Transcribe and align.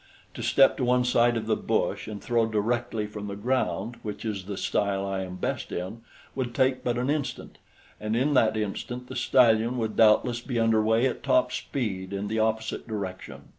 To 0.33 0.41
step 0.41 0.77
to 0.77 0.83
one 0.83 1.05
side 1.05 1.37
of 1.37 1.45
the 1.45 1.55
bush 1.55 2.07
and 2.07 2.19
throw 2.19 2.47
directly 2.47 3.05
from 3.05 3.27
the 3.27 3.35
ground, 3.35 3.97
which 4.01 4.25
is 4.25 4.45
the 4.45 4.57
style 4.57 5.05
I 5.05 5.21
am 5.21 5.35
best 5.35 5.71
in, 5.71 6.01
would 6.33 6.55
take 6.55 6.83
but 6.83 6.97
an 6.97 7.11
instant, 7.11 7.59
and 7.99 8.15
in 8.15 8.33
that 8.33 8.57
instant 8.57 9.09
the 9.09 9.15
stallion 9.15 9.77
would 9.77 9.95
doubtless 9.95 10.41
be 10.41 10.59
under 10.59 10.81
way 10.81 11.05
at 11.05 11.21
top 11.21 11.51
speed 11.51 12.13
in 12.13 12.29
the 12.29 12.39
opposite 12.39 12.87
direction. 12.87 13.41